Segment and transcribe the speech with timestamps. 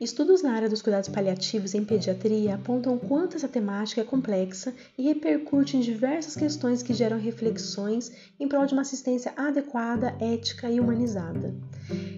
[0.00, 5.02] Estudos na área dos cuidados paliativos em pediatria apontam quanto essa temática é complexa e
[5.02, 8.10] repercute em diversas questões que geram reflexões
[8.40, 11.54] em prol de uma assistência adequada, ética e humanizada.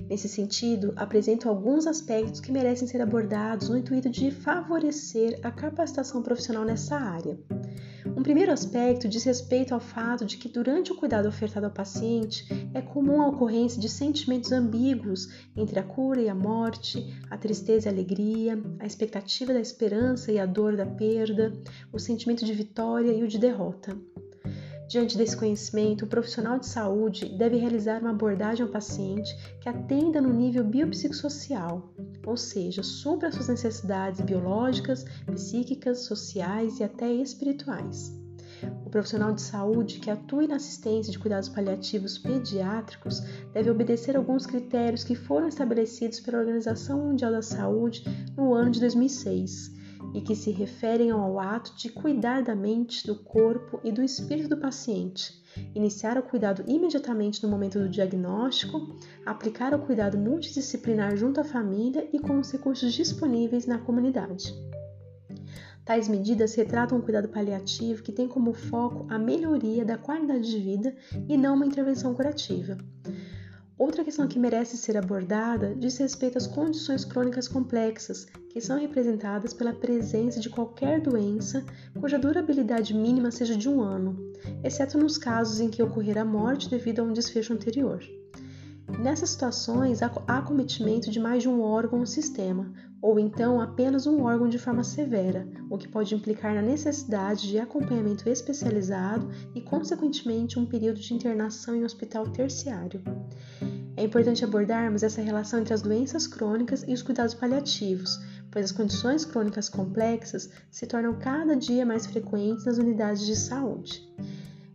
[0.09, 6.23] Nesse sentido, apresento alguns aspectos que merecem ser abordados no intuito de favorecer a capacitação
[6.23, 7.37] profissional nessa área.
[8.07, 12.45] Um primeiro aspecto diz respeito ao fato de que, durante o cuidado ofertado ao paciente,
[12.75, 17.89] é comum a ocorrência de sentimentos ambíguos entre a cura e a morte, a tristeza
[17.89, 21.53] e a alegria, a expectativa da esperança e a dor da perda,
[21.93, 23.97] o sentimento de vitória e o de derrota.
[24.93, 30.21] Diante desse conhecimento, o profissional de saúde deve realizar uma abordagem ao paciente que atenda
[30.21, 31.95] no nível biopsicossocial,
[32.27, 38.13] ou seja, supra suas necessidades biológicas, psíquicas, sociais e até espirituais.
[38.85, 43.21] O profissional de saúde que atue na assistência de cuidados paliativos pediátricos
[43.55, 48.05] deve obedecer alguns critérios que foram estabelecidos pela Organização Mundial da Saúde
[48.37, 49.81] no ano de 2006
[50.15, 54.49] e que se referem ao ato de cuidar da mente, do corpo e do espírito
[54.49, 55.43] do paciente,
[55.75, 62.09] iniciar o cuidado imediatamente no momento do diagnóstico, aplicar o cuidado multidisciplinar junto à família
[62.13, 64.53] e com os recursos disponíveis na comunidade.
[65.85, 70.59] Tais medidas retratam um cuidado paliativo que tem como foco a melhoria da qualidade de
[70.59, 70.95] vida
[71.29, 72.79] e não uma intervenção curativa.
[73.83, 79.53] Outra questão que merece ser abordada diz respeito às condições crônicas complexas, que são representadas
[79.53, 81.65] pela presença de qualquer doença
[81.99, 84.33] cuja durabilidade mínima seja de um ano,
[84.63, 88.01] exceto nos casos em que ocorrer a morte devido a um desfecho anterior.
[88.99, 94.23] Nessas situações, há acometimento de mais de um órgão ou sistema, ou então apenas um
[94.23, 100.59] órgão de forma severa, o que pode implicar na necessidade de acompanhamento especializado e, consequentemente,
[100.59, 103.03] um período de internação em hospital terciário.
[103.97, 108.19] É importante abordarmos essa relação entre as doenças crônicas e os cuidados paliativos,
[108.51, 114.03] pois as condições crônicas complexas se tornam cada dia mais frequentes nas unidades de saúde.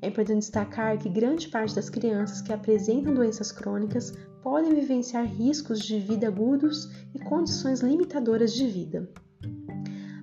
[0.01, 4.13] É importante destacar que grande parte das crianças que apresentam doenças crônicas
[4.43, 9.09] podem vivenciar riscos de vida agudos e condições limitadoras de vida.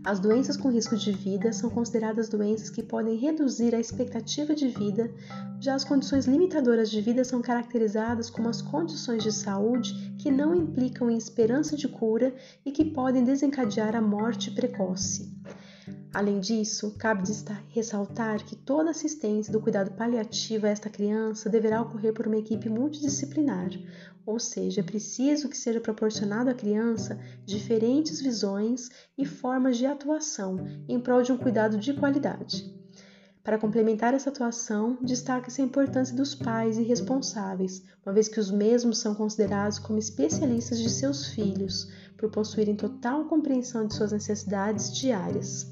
[0.05, 4.69] As doenças com risco de vida são consideradas doenças que podem reduzir a expectativa de
[4.69, 5.11] vida,
[5.59, 10.55] já as condições limitadoras de vida são caracterizadas como as condições de saúde que não
[10.55, 12.35] implicam em esperança de cura
[12.67, 15.33] e que podem desencadear a morte precoce.
[16.15, 17.25] Além disso, cabe
[17.71, 22.69] ressaltar que toda assistência do cuidado paliativo a esta criança deverá ocorrer por uma equipe
[22.69, 23.71] multidisciplinar,
[24.25, 30.65] ou seja, é preciso que seja proporcionado à criança diferentes visões e formas de atuação
[30.89, 32.73] em prol de um cuidado de qualidade.
[33.43, 38.51] Para complementar essa atuação, destaca-se a importância dos pais e responsáveis, uma vez que os
[38.51, 44.91] mesmos são considerados como especialistas de seus filhos, por possuírem total compreensão de suas necessidades
[44.97, 45.67] diárias.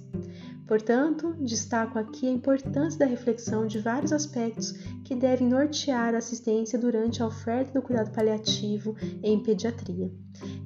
[0.72, 4.72] Portanto, destaco aqui a importância da reflexão de vários aspectos
[5.04, 10.10] que devem nortear a assistência durante a oferta do cuidado paliativo em pediatria.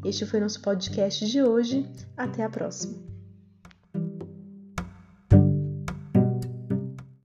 [0.05, 1.91] Este foi nosso podcast de hoje.
[2.17, 3.16] Até a próxima!